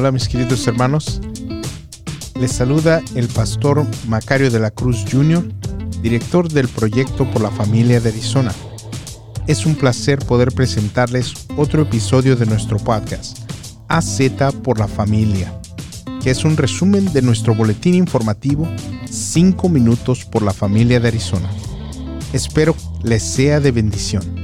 [0.00, 1.20] Hola mis queridos hermanos.
[2.40, 5.46] Les saluda el pastor Macario de la Cruz Jr.,
[6.00, 8.50] director del proyecto por la familia de Arizona.
[9.46, 13.40] Es un placer poder presentarles otro episodio de nuestro podcast,
[13.88, 14.22] AZ
[14.64, 15.52] por la familia,
[16.22, 18.66] que es un resumen de nuestro boletín informativo
[19.04, 21.50] 5 minutos por la familia de Arizona.
[22.32, 24.39] Espero les sea de bendición.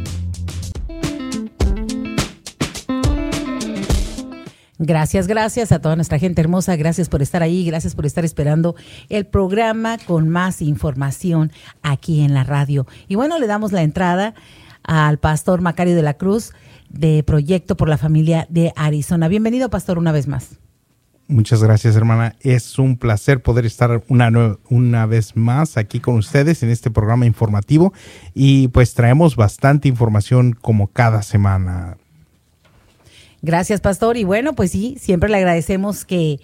[4.79, 6.77] Gracias, gracias a toda nuestra gente hermosa.
[6.77, 7.65] Gracias por estar ahí.
[7.65, 8.77] Gracias por estar esperando
[9.09, 11.51] el programa con más información
[11.83, 12.87] aquí en la radio.
[13.09, 14.35] Y bueno, le damos la entrada
[14.83, 16.53] al pastor Macario de la Cruz
[16.91, 19.29] de Proyecto por la Familia de Arizona.
[19.29, 20.59] Bienvenido, pastor, una vez más.
[21.29, 22.37] Muchas gracias, hermana.
[22.41, 27.27] Es un placer poder estar una, una vez más aquí con ustedes en este programa
[27.27, 27.93] informativo
[28.33, 31.97] y pues traemos bastante información como cada semana.
[33.47, 34.17] Gracias, pastor.
[34.17, 36.41] Y bueno, pues sí, siempre le agradecemos que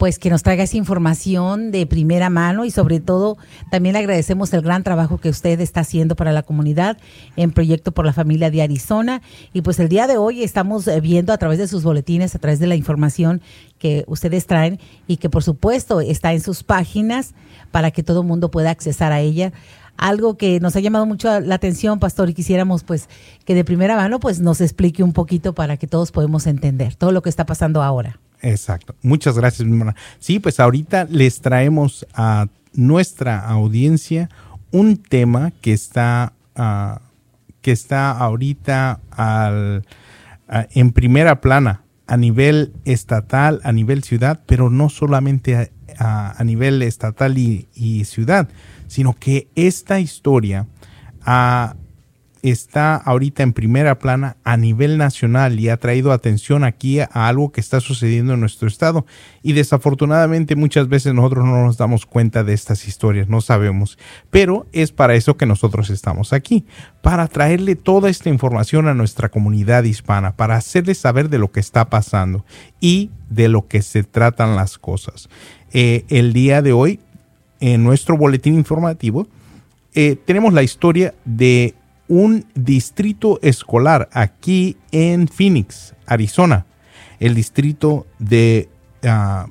[0.00, 3.36] pues que nos traiga esa información de primera mano y sobre todo
[3.70, 6.96] también le agradecemos el gran trabajo que usted está haciendo para la comunidad
[7.36, 9.20] en Proyecto por la Familia de Arizona.
[9.52, 12.38] Y pues el día de hoy estamos eh, viendo a través de sus boletines, a
[12.38, 13.42] través de la información
[13.78, 17.34] que ustedes traen y que por supuesto está en sus páginas
[17.70, 19.52] para que todo el mundo pueda accesar a ella
[19.98, 23.10] algo que nos ha llamado mucho la atención, pastor, y quisiéramos pues
[23.44, 27.12] que de primera mano pues nos explique un poquito para que todos podamos entender todo
[27.12, 28.18] lo que está pasando ahora.
[28.42, 28.94] Exacto.
[29.02, 29.96] Muchas gracias, mi hermana.
[30.18, 34.28] Sí, pues ahorita les traemos a nuestra audiencia
[34.70, 37.00] un tema que está, ah,
[37.60, 39.84] que está ahorita al,
[40.72, 47.36] en primera plana a nivel estatal, a nivel ciudad, pero no solamente a, nivel estatal
[47.36, 48.48] y, y ciudad,
[48.88, 50.66] sino que esta historia
[51.22, 51.76] ah,
[52.42, 57.52] está ahorita en primera plana a nivel nacional y ha traído atención aquí a, algo
[57.52, 59.06] que está sucediendo en nuestro estado.
[59.42, 63.98] Y desafortunadamente muchas veces nosotros no nos damos cuenta de estas historias, no sabemos.
[64.30, 66.64] Pero es para eso que nosotros estamos aquí,
[67.02, 71.60] para traerle toda esta información a nuestra comunidad hispana, para hacerles saber de lo que
[71.60, 72.44] está pasando
[72.80, 75.28] y de lo que se tratan las cosas.
[75.72, 77.00] Eh, el día de hoy
[77.60, 79.28] en nuestro boletín informativo,
[79.94, 81.74] eh, tenemos la historia de
[82.10, 86.66] un distrito escolar aquí en Phoenix, Arizona,
[87.20, 88.68] el distrito de
[89.04, 89.46] ah,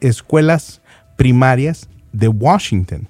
[0.00, 0.82] escuelas
[1.16, 3.08] primarias de Washington,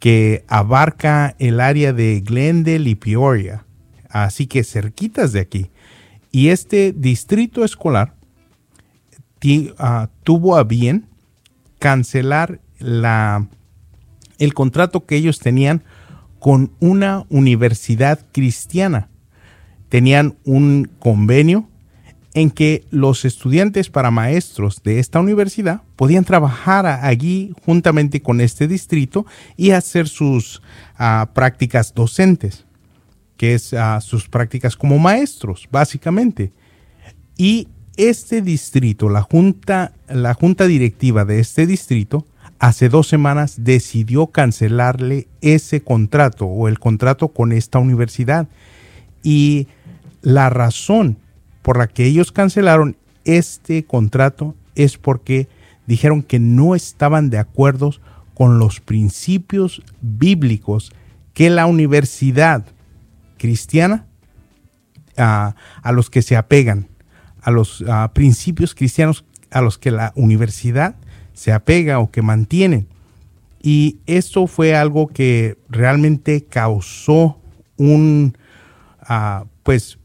[0.00, 3.64] que abarca el área de Glendale y Peoria,
[4.10, 5.70] así que cerquitas de aquí.
[6.32, 8.16] Y este distrito escolar
[9.78, 11.06] ah, tuvo a bien
[11.78, 13.46] cancelar la
[14.38, 15.84] el contrato que ellos tenían
[16.44, 19.08] con una universidad cristiana.
[19.88, 21.70] Tenían un convenio
[22.34, 28.68] en que los estudiantes para maestros de esta universidad podían trabajar allí juntamente con este
[28.68, 29.24] distrito
[29.56, 30.60] y hacer sus
[30.98, 32.66] ah, prácticas docentes,
[33.38, 36.52] que es ah, sus prácticas como maestros, básicamente.
[37.38, 42.26] Y este distrito, la junta, la junta directiva de este distrito,
[42.66, 48.48] hace dos semanas decidió cancelarle ese contrato o el contrato con esta universidad.
[49.22, 49.68] Y
[50.22, 51.18] la razón
[51.60, 55.46] por la que ellos cancelaron este contrato es porque
[55.86, 57.92] dijeron que no estaban de acuerdo
[58.32, 60.90] con los principios bíblicos
[61.34, 62.64] que la universidad
[63.36, 64.06] cristiana
[65.18, 65.54] a,
[65.92, 66.88] los que se apegan,
[67.42, 70.96] a los principios cristianos a los que la universidad
[71.34, 72.86] se apega o que mantiene.
[73.62, 77.38] Y esto fue algo que realmente causó
[77.76, 78.36] un,
[79.00, 79.98] ah, pues,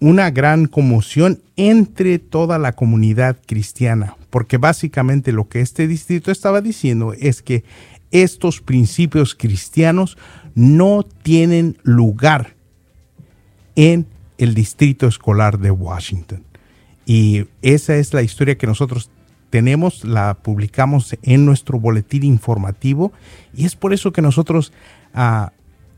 [0.00, 6.62] una gran conmoción entre toda la comunidad cristiana, porque básicamente lo que este distrito estaba
[6.62, 7.64] diciendo es que
[8.10, 10.16] estos principios cristianos
[10.54, 12.54] no tienen lugar
[13.76, 14.06] en
[14.38, 16.44] el distrito escolar de Washington.
[17.06, 19.10] Y esa es la historia que nosotros
[19.50, 23.12] tenemos, la publicamos en nuestro boletín informativo
[23.54, 24.72] y es por eso que nosotros
[25.12, 25.52] ah,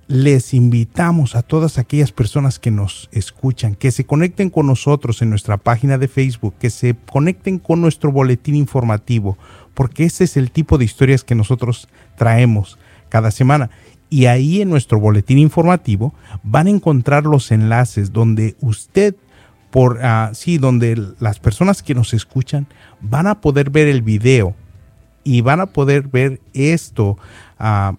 [0.09, 5.31] les invitamos a todas aquellas personas que nos escuchan, que se conecten con nosotros en
[5.31, 9.39] nuestra página de Facebook, que se conecten con nuestro boletín informativo,
[9.75, 12.79] porque ese es el tipo de historias que nosotros traemos
[13.09, 13.71] cada semana.
[14.11, 16.13] Y ahí en nuestro boletín informativo
[16.43, 19.15] van a encontrar los enlaces donde usted
[19.73, 22.67] por uh, sí, donde las personas que nos escuchan
[23.01, 24.55] van a poder ver el video
[25.25, 27.17] y van a poder ver esto
[27.59, 27.97] ah,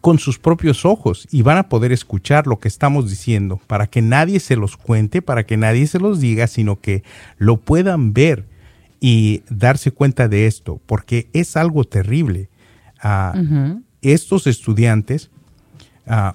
[0.00, 4.00] con sus propios ojos y van a poder escuchar lo que estamos diciendo para que
[4.00, 7.04] nadie se los cuente, para que nadie se los diga, sino que
[7.36, 8.46] lo puedan ver
[8.98, 12.48] y darse cuenta de esto, porque es algo terrible.
[13.02, 13.34] Ah,
[14.00, 15.30] estos estudiantes,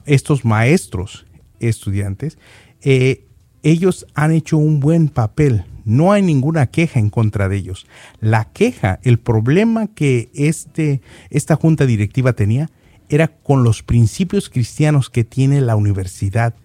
[0.05, 1.25] estos maestros
[1.59, 2.37] estudiantes,
[2.81, 3.23] eh,
[3.63, 5.65] ellos han hecho un buen papel.
[5.85, 7.87] No hay ninguna queja en contra de ellos.
[8.19, 12.69] La queja, el problema que este, esta junta directiva tenía
[13.09, 16.55] era con los principios cristianos que tiene la Universidad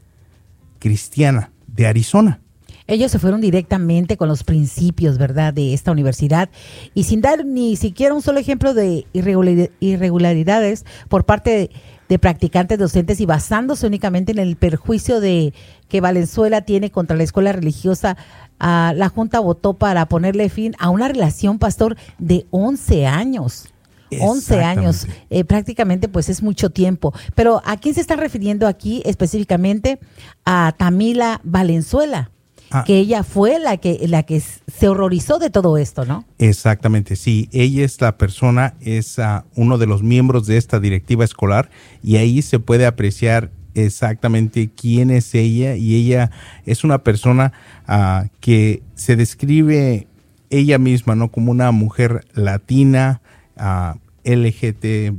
[0.80, 2.40] Cristiana de Arizona.
[2.88, 6.50] Ellos se fueron directamente con los principios, ¿verdad?, de esta universidad
[6.94, 11.70] y sin dar ni siquiera un solo ejemplo de irregularidades por parte de,
[12.18, 15.54] practicantes docentes y basándose únicamente en el perjuicio de
[15.88, 18.16] que Valenzuela tiene contra la escuela religiosa,
[18.58, 23.68] la Junta votó para ponerle fin a una relación, pastor, de 11 años.
[24.20, 27.14] 11 años, eh, prácticamente pues es mucho tiempo.
[27.34, 29.98] Pero ¿a quién se está refiriendo aquí específicamente?
[30.44, 32.30] A Tamila Valenzuela.
[32.72, 32.84] Ah.
[32.86, 36.24] que ella fue la que, la que se horrorizó de todo esto, ¿no?
[36.38, 37.50] Exactamente, sí.
[37.52, 41.68] Ella es la persona, es ah, uno de los miembros de esta directiva escolar
[42.02, 46.30] y ahí se puede apreciar exactamente quién es ella y ella
[46.64, 47.52] es una persona
[47.86, 50.06] ah, que se describe
[50.48, 51.30] ella misma, ¿no?
[51.30, 53.20] Como una mujer latina,
[54.24, 55.16] LGTBQ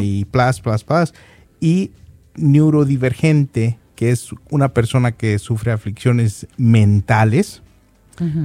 [0.00, 1.14] y plus, plus, plus,
[1.60, 1.90] y
[2.36, 7.62] neurodivergente que es una persona que sufre aflicciones mentales,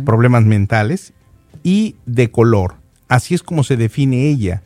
[0.05, 1.13] problemas mentales,
[1.63, 2.75] y de color.
[3.07, 4.61] Así es como se define ella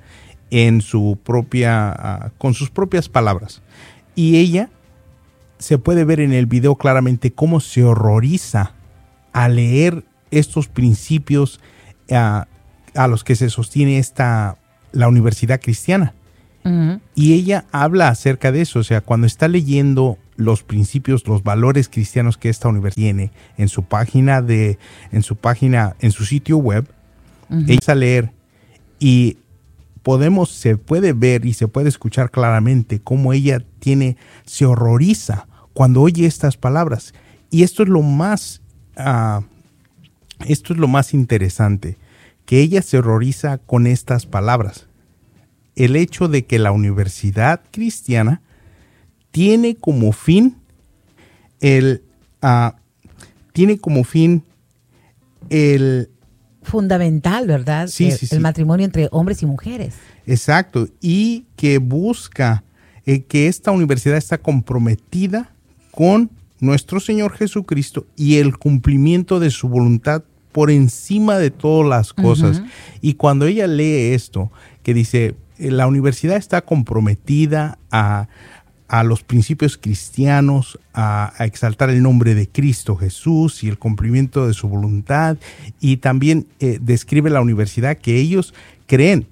[0.51, 3.62] en su propia, ah, con sus propias palabras.
[4.15, 4.69] Y ella
[5.57, 8.74] se puede ver en el video claramente cómo se horroriza
[9.31, 11.59] a leer estos principios
[12.12, 12.47] ah,
[12.95, 14.57] a los que se sostiene esta,
[14.91, 16.13] la universidad cristiana.
[17.13, 21.90] Y ella habla acerca de eso, o sea, cuando está leyendo los principios, los valores
[21.90, 24.78] cristianos que esta universidad tiene en su página de,
[25.12, 26.88] en su página, en su sitio web,
[27.68, 28.31] ella a leer
[29.00, 29.38] y
[30.01, 36.01] podemos, se puede ver y se puede escuchar claramente cómo ella tiene, se horroriza cuando
[36.01, 37.13] oye estas palabras.
[37.50, 38.62] Y esto es lo más,
[38.98, 39.42] ah,
[40.48, 41.98] esto es lo más interesante,
[42.45, 44.88] que ella se horroriza con estas palabras.
[45.75, 48.42] El hecho de que la universidad cristiana
[49.33, 50.56] tiene como fin
[51.59, 52.03] el
[52.41, 52.75] ah,
[53.51, 54.44] tiene como fin
[55.50, 56.09] el
[56.62, 57.88] fundamental, ¿verdad?
[57.88, 59.95] Sí, el, sí, el matrimonio entre hombres y mujeres.
[60.25, 62.63] Exacto, y que busca
[63.06, 65.51] eh, que esta universidad está comprometida
[65.91, 72.13] con nuestro Señor Jesucristo y el cumplimiento de su voluntad por encima de todas las
[72.13, 72.62] cosas.
[73.01, 74.51] Y cuando ella lee esto,
[74.83, 78.27] que dice, eh, la universidad está comprometida a,
[78.88, 84.53] a los principios cristianos, a, exaltar el nombre de Cristo Jesús y el cumplimiento de
[84.53, 85.38] su voluntad.
[85.80, 88.53] Y también eh, describe la universidad que ellos
[88.85, 89.27] creen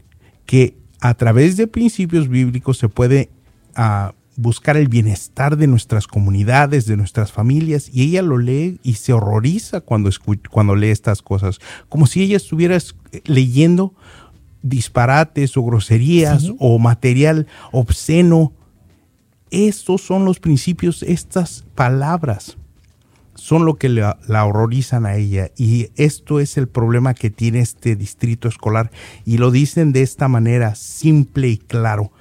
[0.45, 3.30] que a través de principios bíblicos se puede
[3.75, 7.89] ah, buscar el bienestar de nuestras comunidades, de nuestras familias.
[7.94, 10.09] Y ella lo lee y se horroriza cuando,
[10.50, 11.59] cuando lee estas cosas,
[11.89, 12.77] como si ella estuviera
[13.25, 13.94] leyendo
[14.63, 18.53] disparates o groserías o material obsceno
[19.51, 22.58] estos son los principios, estas palabras
[23.36, 27.96] son lo que la, horrorizan a ella y esto es el problema que tiene este
[27.96, 28.91] distrito escolar
[29.25, 32.12] y lo dicen de esta manera simple y claro.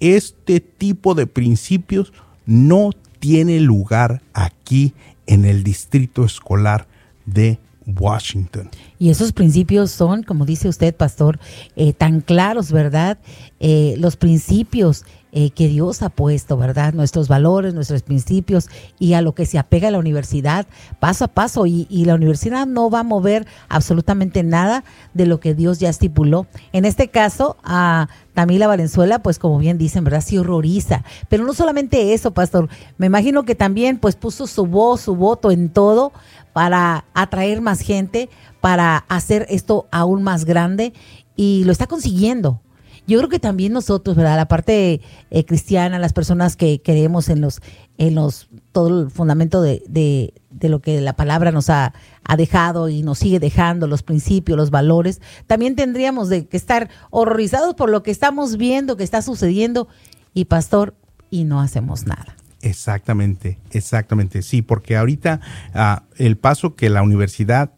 [0.00, 2.12] Este tipo de principios
[2.46, 4.92] no tiene lugar aquí
[5.26, 6.86] en el distrito escolar
[7.24, 8.70] de Washington.
[9.04, 11.38] Y esos principios son, como dice usted, pastor,
[11.76, 13.18] eh, tan claros, ¿verdad?
[13.60, 16.94] Eh, los principios eh, que Dios ha puesto, ¿verdad?
[16.94, 20.66] Nuestros valores, nuestros principios y a lo que se apega la universidad
[21.00, 21.66] paso a paso.
[21.66, 26.46] Y, la universidad no va a mover absolutamente nada de lo que Dios ya estipuló.
[26.72, 30.22] En este caso, a Tamila Valenzuela, pues como bien dicen, ¿verdad?
[30.22, 31.04] Se horroriza.
[31.28, 32.70] Pero no solamente eso, pastor.
[32.96, 36.12] Me imagino que también pues puso su voz, su voto en todo
[36.54, 38.30] para atraer más gente,
[38.64, 40.94] para hacer esto aún más grande
[41.36, 42.62] y lo está consiguiendo
[43.06, 44.36] yo creo que también nosotros, ¿verdad?
[44.36, 47.60] La parte eh, cristiana, las personas que creemos en los,
[47.98, 50.32] en los, todo el fundamento de, de,
[50.70, 51.92] lo que la palabra nos ha,
[52.24, 56.88] ha, dejado y nos sigue dejando, los principios, los valores, también tendríamos de que estar
[57.10, 59.86] horrorizados por lo que estamos viendo, que está sucediendo,
[60.32, 60.94] y pastor,
[61.28, 62.34] y no hacemos nada.
[62.62, 65.40] Exactamente, exactamente, sí, porque ahorita
[65.74, 67.72] ah, el paso que la universidad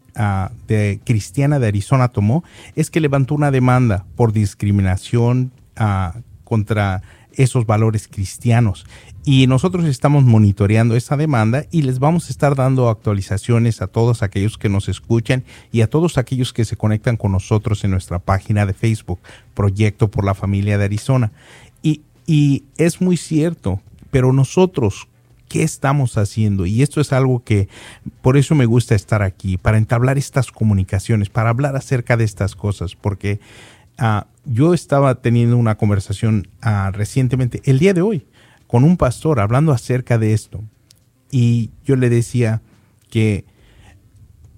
[0.67, 2.43] de Cristiana de Arizona tomó
[2.75, 5.53] es que levantó una demanda por discriminación
[6.45, 7.03] contra
[7.37, 8.87] esos valores cristianos.
[9.25, 14.23] Y nosotros estamos monitoreando esa demanda y les vamos a estar dando actualizaciones a todos
[14.23, 18.19] aquellos que nos escuchan y a todos aquellos que se conectan con nosotros en nuestra
[18.19, 19.19] página de Facebook,
[19.55, 21.33] Proyecto por la Familia de Arizona.
[21.83, 23.81] Y, y es muy cierto,
[24.11, 25.09] pero nosotros
[25.49, 26.67] ¿Qué estamos haciendo?
[26.67, 27.69] Y esto es algo que
[28.23, 32.57] por eso me gusta estar aquí, para entablar estas comunicaciones, para hablar acerca de estas
[32.57, 33.41] cosas, porque
[33.99, 38.27] ah, yo estaba teniendo una conversación ah, recientemente, el día de hoy,
[38.67, 40.63] con un pastor hablando acerca de esto.
[41.31, 42.63] Y yo le decía
[43.11, 43.45] que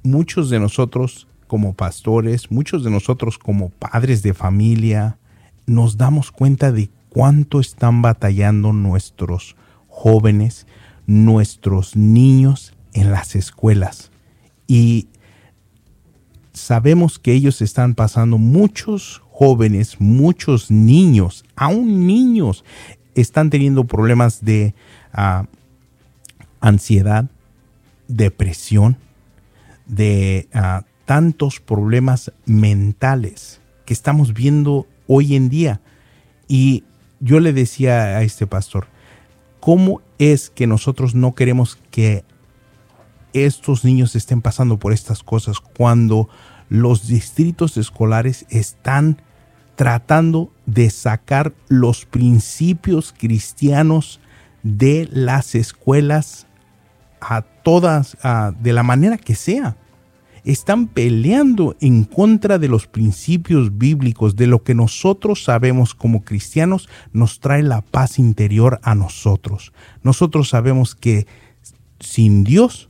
[0.02, 5.18] muchos de nosotros como pastores, muchos de nosotros como padres de familia,
[5.66, 9.56] nos damos cuenta de cuánto están batallando nuestros
[9.98, 10.68] jóvenes,
[11.08, 14.12] nuestros niños en las escuelas.
[14.68, 15.08] Y
[16.52, 22.64] sabemos que ellos están pasando, muchos jóvenes, muchos niños, aún niños,
[23.16, 24.76] están teniendo problemas de
[25.12, 25.46] ah,
[26.60, 27.28] ansiedad,
[28.06, 28.98] depresión,
[29.86, 35.80] de ah, tantos problemas mentales que estamos viendo hoy en día.
[36.46, 36.84] Y
[37.18, 38.86] yo le decía a este pastor,
[39.68, 42.24] ¿Cómo es que nosotros no queremos que
[43.34, 46.30] estos niños estén pasando por estas cosas cuando
[46.70, 49.20] los distritos escolares están
[49.76, 54.20] tratando de sacar los principios cristianos
[54.62, 56.46] de las escuelas
[57.20, 58.16] a todas,
[58.60, 59.76] de la manera que sea?
[60.52, 66.88] Están peleando en contra de los principios bíblicos, de lo que nosotros sabemos como cristianos
[67.12, 69.74] nos trae la paz interior a nosotros.
[70.02, 71.26] Nosotros sabemos que
[72.00, 72.88] sin Dios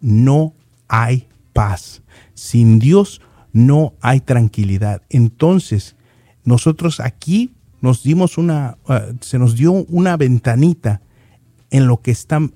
[0.00, 0.52] no
[0.88, 2.02] hay paz,
[2.34, 3.20] sin Dios
[3.52, 5.02] no hay tranquilidad.
[5.08, 5.94] Entonces,
[6.42, 11.02] nosotros aquí nos dimos una, uh, se nos dio una ventanita
[11.70, 12.52] en lo que están...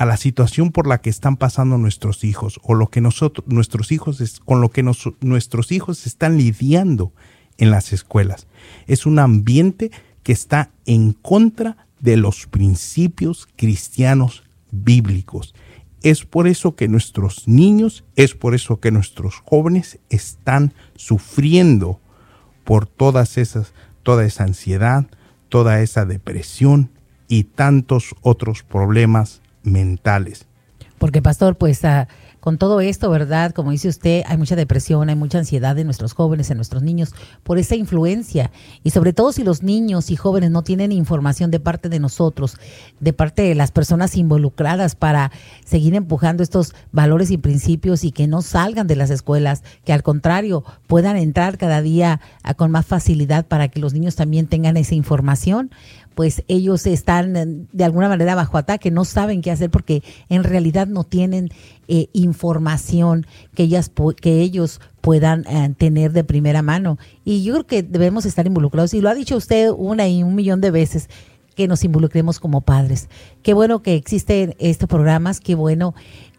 [0.00, 3.92] a la situación por la que están pasando nuestros hijos o lo que nosotros, nuestros
[3.92, 7.12] hijos, con lo que nuestros hijos están lidiando
[7.58, 8.46] en las escuelas.
[8.86, 9.90] Es un ambiente
[10.22, 15.54] que está en contra de los principios cristianos bíblicos.
[16.02, 22.00] Es por eso que nuestros niños, es por eso que nuestros jóvenes están sufriendo
[22.64, 25.04] por todas esas, toda esa ansiedad,
[25.50, 26.88] toda esa depresión
[27.28, 30.46] y tantos otros problemas mentales.
[30.98, 32.08] Porque, pastor, pues ah,
[32.40, 33.52] con todo esto, ¿verdad?
[33.52, 37.14] Como dice usted, hay mucha depresión, hay mucha ansiedad en nuestros jóvenes, en nuestros niños,
[37.42, 38.50] por esa influencia.
[38.82, 42.56] Y sobre todo si los niños y jóvenes no tienen información de parte de nosotros,
[42.98, 45.30] de parte de las personas involucradas para
[45.64, 50.02] seguir empujando estos valores y principios y que no salgan de las escuelas, que al
[50.02, 54.78] contrario puedan entrar cada día ah, con más facilidad para que los niños también tengan
[54.78, 55.70] esa información
[56.14, 60.44] pues ellos están eh, de alguna manera bajo ataque, no saben qué hacer porque en
[60.44, 61.50] realidad no tienen
[61.88, 63.90] eh, información que, ellas,
[64.20, 66.98] que ellos puedan eh, tener de primera mano.
[67.24, 68.94] Y yo creo que debemos estar involucrados.
[68.94, 71.08] Y lo ha dicho usted una y un millón de veces
[71.54, 73.08] que nos involucremos como padres.
[73.42, 75.94] Qué bueno que existen estos programas, qué bueno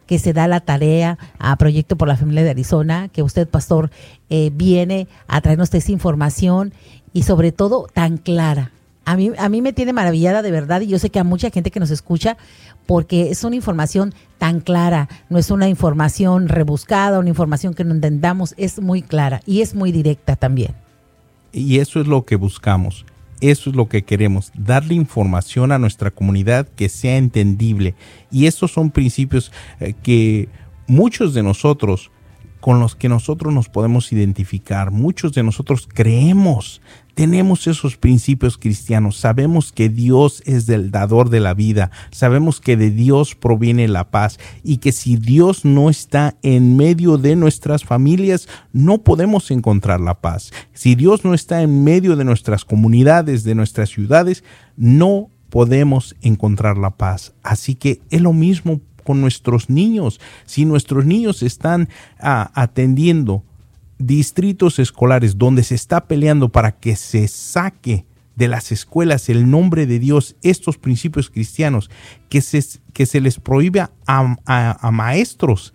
[0.05, 3.91] que se da la tarea a Proyecto por la Familia de Arizona, que usted, pastor,
[4.29, 6.73] viene a traernos esta información
[7.13, 8.71] y sobre todo tan clara,
[9.05, 11.49] a mí, a mí me tiene maravillada de verdad y yo sé que a mucha
[11.49, 12.37] gente que nos escucha
[12.85, 17.93] porque es una información tan clara, no es una información rebuscada, una información que no
[17.93, 20.75] entendamos, es muy clara y es muy directa también.
[21.51, 23.05] Y eso es lo que buscamos,
[23.41, 27.95] eso es lo que queremos, darle información a nuestra comunidad que sea entendible.
[28.29, 30.47] Y estos son principios eh, que
[30.87, 32.11] muchos de nosotros
[32.61, 34.91] con los que nosotros nos podemos identificar.
[34.91, 36.81] Muchos de nosotros creemos,
[37.15, 42.77] tenemos esos principios cristianos, sabemos que Dios es el dador de la vida, sabemos que
[42.77, 47.83] de Dios proviene la paz y que si Dios no está en medio de nuestras
[47.83, 50.51] familias, no podemos encontrar la paz.
[50.73, 54.43] Si Dios no está en medio de nuestras comunidades, de nuestras ciudades,
[54.77, 57.33] no podemos encontrar la paz.
[57.43, 60.19] Así que es lo mismo con nuestros niños.
[60.45, 61.89] Si nuestros niños están
[62.19, 63.43] ah, atendiendo
[63.97, 68.05] distritos escolares donde se está peleando para que se saque
[68.35, 71.89] de las escuelas el nombre de Dios, estos principios cristianos,
[72.29, 75.73] que se, que se les prohíbe a, maestros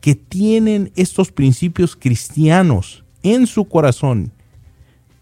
[0.00, 4.32] que tienen estos principios cristianos en su corazón,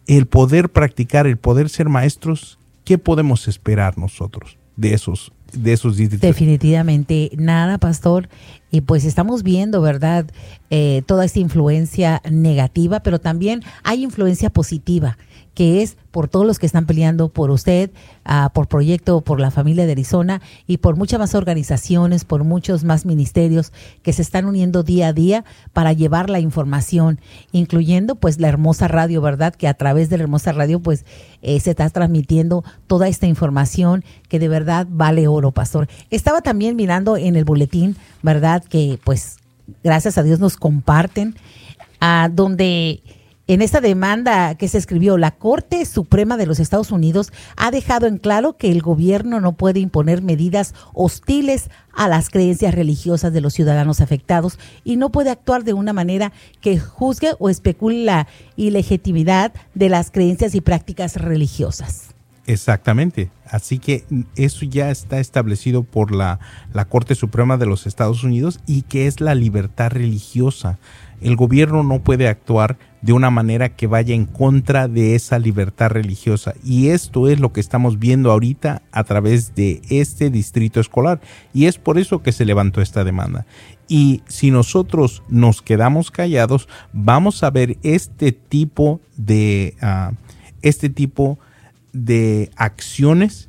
[0.06, 5.32] el poder practicar, el poder ser maestros, ¿qué podemos esperar nosotros de esos
[5.62, 5.96] de esos.
[5.96, 8.28] Definitivamente nada, pastor.
[8.74, 10.26] Y pues estamos viendo, ¿verdad?
[10.68, 15.16] Eh, toda esta influencia negativa, pero también hay influencia positiva
[15.54, 17.90] que es por todos los que están peleando por usted,
[18.26, 22.84] uh, por Proyecto, por la familia de Arizona y por muchas más organizaciones, por muchos
[22.84, 27.20] más ministerios que se están uniendo día a día para llevar la información,
[27.52, 29.54] incluyendo pues la hermosa radio, ¿verdad?
[29.54, 31.04] Que a través de la hermosa radio pues
[31.42, 35.88] eh, se está transmitiendo toda esta información que de verdad vale oro, pastor.
[36.10, 38.63] Estaba también mirando en el boletín, ¿verdad?
[38.68, 39.36] Que pues
[39.82, 41.36] gracias a Dios nos comparten,
[42.00, 43.02] a donde
[43.46, 48.06] en esta demanda que se escribió, la Corte Suprema de los Estados Unidos ha dejado
[48.06, 53.42] en claro que el gobierno no puede imponer medidas hostiles a las creencias religiosas de
[53.42, 58.28] los ciudadanos afectados y no puede actuar de una manera que juzgue o especule la
[58.56, 62.13] ilegitimidad de las creencias y prácticas religiosas.
[62.46, 63.30] Exactamente.
[63.46, 64.04] Así que
[64.36, 66.40] eso ya está establecido por la,
[66.88, 70.78] Corte Suprema de los Estados Unidos y que es la libertad religiosa.
[71.20, 75.90] El gobierno no puede actuar de una manera que vaya en contra de esa libertad
[75.90, 76.54] religiosa.
[76.62, 81.20] Y esto es lo que estamos viendo ahorita a través de este distrito escolar.
[81.54, 83.46] Y es por eso que se levantó esta demanda.
[83.88, 90.14] Y si nosotros nos quedamos callados, vamos a ver este tipo de, uh,
[90.62, 91.53] este tipo de
[92.56, 93.48] acciones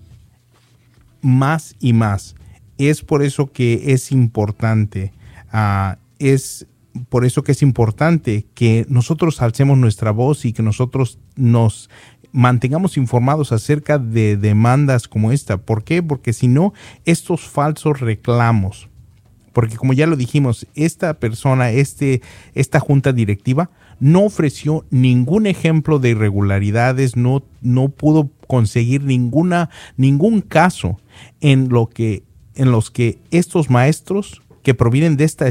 [1.22, 2.36] más y más.
[2.78, 5.12] Es por eso que es importante.
[5.54, 6.68] Uh, es
[7.10, 11.90] por eso que es importante que nosotros alcemos nuestra voz y que nosotros nos
[12.32, 15.58] mantengamos informados acerca de demandas como esta.
[15.58, 16.04] ¿Por qué?
[16.04, 16.74] Porque si no,
[17.06, 18.90] estos falsos reclamos,
[19.56, 22.22] porque como ya lo dijimos, esta persona, este,
[22.56, 23.70] esta junta directiva,
[24.02, 31.00] no ofreció ningún ejemplo de irregularidades, no, no pudo conseguir ninguna, ningún caso
[31.40, 32.24] en, lo que,
[32.56, 35.50] en los que estos maestros que provienen de esta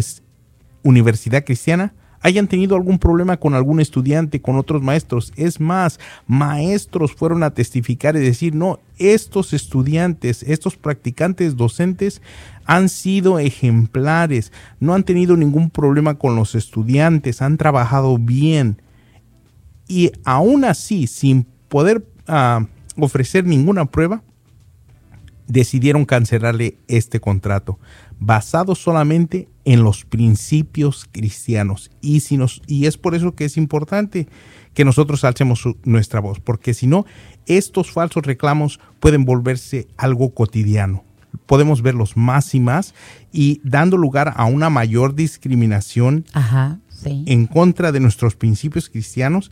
[0.82, 1.94] universidad cristiana
[2.25, 5.31] hayan tenido algún problema con algún estudiante, con otros maestros.
[5.37, 12.23] Es más, maestros fueron a testificar y decir, no, estos estudiantes, estos practicantes docentes
[12.64, 18.80] han sido ejemplares, no han tenido ningún problema con los estudiantes, han trabajado bien.
[19.87, 22.65] Y aún así, sin poder uh,
[23.04, 24.23] ofrecer ninguna prueba,
[25.47, 27.78] decidieron cancelarle este contrato
[28.19, 31.91] basado solamente en los principios cristianos.
[32.00, 34.28] Y, si nos, y es por eso que es importante
[34.73, 37.07] que nosotros alcemos nuestra voz, porque si no,
[37.47, 41.04] estos falsos reclamos pueden volverse algo cotidiano.
[41.47, 42.95] Podemos verlos más y más
[43.33, 46.25] y dando lugar a una mayor discriminación
[47.04, 49.50] en contra de nuestros principios cristianos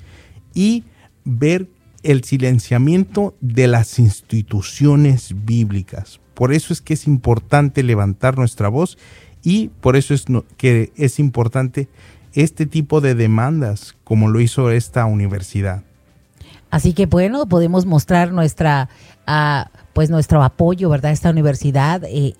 [0.54, 0.84] y
[1.24, 1.68] ver
[2.02, 6.20] el silenciamiento de las instituciones bíblicas.
[6.34, 8.98] Por eso es que es importante levantar nuestra voz
[9.42, 10.24] y por eso es
[10.56, 11.88] que es importante
[12.32, 15.82] este tipo de demandas como lo hizo esta universidad.
[16.70, 18.88] Así que bueno, podemos mostrar nuestra
[19.28, 21.10] uh, pues nuestro apoyo, ¿verdad?
[21.10, 22.34] A esta universidad, eh,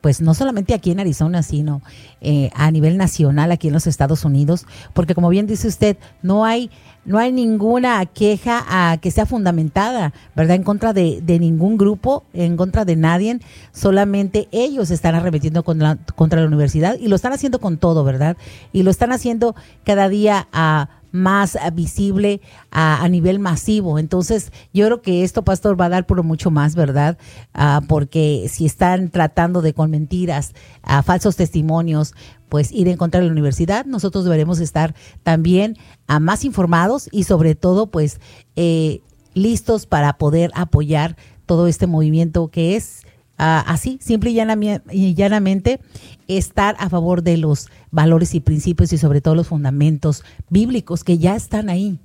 [0.00, 1.82] pues no solamente aquí en Arizona, sino
[2.20, 6.44] eh, a nivel nacional aquí en los Estados Unidos, porque como bien dice usted, no
[6.44, 6.70] hay
[7.04, 10.56] no hay ninguna queja a, que sea fundamentada, ¿verdad?
[10.56, 13.40] En contra de, de, ningún grupo, en contra de nadie,
[13.72, 18.38] solamente ellos están arremetiendo contra, contra la universidad y lo están haciendo con todo, ¿verdad?
[18.72, 22.40] Y lo están haciendo cada día a más visible
[22.72, 24.00] a, nivel masivo.
[24.00, 27.16] Entonces, yo creo que esto, pastor, va a dar por mucho más, ¿verdad?
[27.54, 32.14] Ah, porque si están tratando de con mentiras, a falsos testimonios,
[32.48, 35.76] pues ir en contra de la universidad, nosotros deberemos estar también
[36.08, 38.18] a más informados y sobre todo, pues,
[38.56, 39.00] eh,
[39.34, 45.80] listos para poder apoyar todo este movimiento que es así, simple y llanamente,
[46.28, 51.18] estar a favor de los valores y principios y sobre todo los fundamentos bíblicos que
[51.18, 51.98] ya están ahí.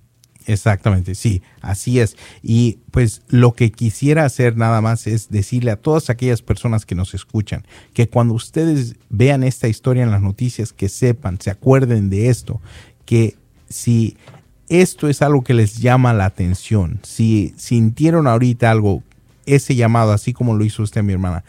[0.46, 2.18] Exactamente, sí, así es.
[2.42, 6.96] Y pues lo que quisiera hacer nada más es decirle a todas aquellas personas que
[6.96, 12.10] nos escuchan que cuando ustedes vean esta historia en las noticias, que sepan, se acuerden
[12.10, 12.62] de esto,
[13.06, 13.36] que
[13.70, 14.18] si
[14.70, 19.04] esto es algo que les llama la atención, si sintieron ahorita algo
[19.54, 21.44] ese llamado, así como lo hizo usted, mi hermana,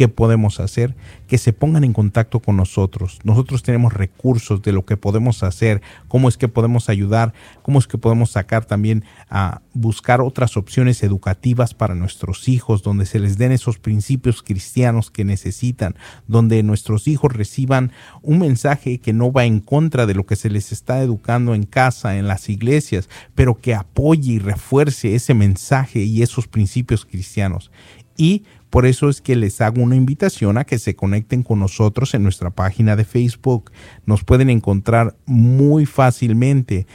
[0.00, 0.96] ¿qué podemos hacer?
[1.26, 3.18] Que se pongan en contacto con nosotros.
[3.22, 7.86] Nosotros tenemos recursos de lo que podemos hacer, cómo es que podemos ayudar, cómo es
[7.86, 13.36] que podemos sacar también a buscar otras opciones educativas para nuestros hijos, donde se les
[13.36, 19.44] den esos principios cristianos que necesitan, donde nuestros hijos reciban un mensaje que no va
[19.44, 23.60] en contra de lo que se les está educando en casa, en las iglesias, pero
[23.60, 27.70] que apoye y refuerce ese mensaje y esos principios cristianos.
[28.16, 32.14] Y Por eso es que les hago una invitación a que se conecten con nosotros
[32.14, 33.72] en nuestra página de Facebook.
[34.06, 36.86] Nos pueden encontrar muy fácilmente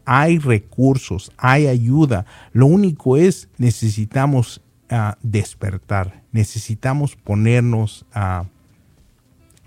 [0.04, 2.24] Hay recursos, hay ayuda.
[2.52, 4.62] Lo único es necesitamos
[5.20, 6.22] despertar.
[6.33, 8.46] Necesitamos ponernos a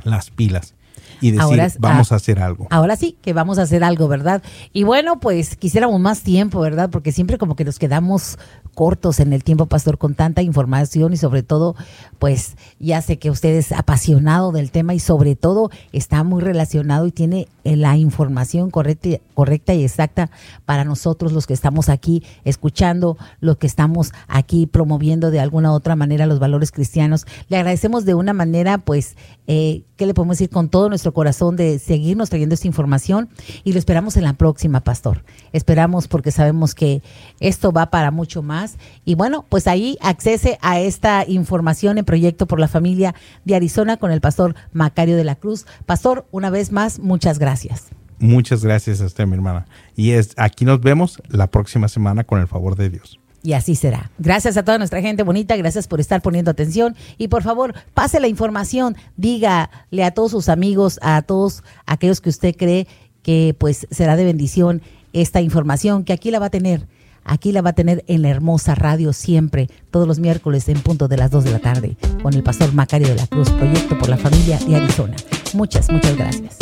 [0.04, 0.74] las pilas
[1.20, 2.68] y decir, vamos a hacer algo.
[2.70, 4.42] Ahora sí, que vamos a hacer algo, ¿verdad?
[4.74, 6.90] Y bueno, pues quisiéramos más tiempo, ¿verdad?
[6.90, 8.38] Porque siempre como que nos quedamos
[8.74, 11.76] cortos en el tiempo, pastor, con tanta información y sobre todo,
[12.20, 17.06] pues ya sé que usted es apasionado del tema y sobre todo está muy relacionado
[17.08, 20.32] y tiene la información correcta, correcta y exacta
[20.66, 25.76] para nosotros los que estamos aquí escuchando, los que estamos aquí promoviendo de alguna u
[25.76, 27.26] otra manera los valores cristianos.
[27.50, 29.16] Le agradecemos de una manera, pues,
[29.48, 30.50] eh, ¿qué le podemos decir?
[30.50, 33.30] Con todo nuestro corazón de seguirnos trayendo esta información
[33.64, 35.24] y lo esperamos en la próxima, pastor.
[35.52, 37.02] Esperamos porque sabemos que
[37.40, 42.46] esto va para mucho más y bueno, pues ahí accese a esta información en Proyecto
[42.46, 45.66] por la Familia de Arizona con el pastor Macario de la Cruz.
[45.86, 47.88] Pastor, una vez más, muchas gracias.
[48.20, 49.66] Muchas gracias a usted, mi hermana.
[49.96, 53.21] Y es, aquí nos vemos la próxima semana con el favor de Dios.
[53.44, 54.12] Y así será.
[54.20, 58.20] Gracias a toda nuestra gente bonita, gracias por estar poniendo atención y por favor, pase
[58.20, 62.88] la información, dígale a todos sus amigos, a todos aquellos que usted cree
[63.24, 64.82] que pues será de bendición
[65.14, 66.88] esta información, que aquí la va a tener
[67.24, 71.08] Aquí la va a tener en la hermosa radio siempre, todos los miércoles en punto
[71.08, 74.10] de las 2 de la tarde, con el pastor Macario de la Cruz, Proyecto por
[74.10, 75.16] la Familia de Arizona.
[75.54, 76.58] Muchas, muchas gracias.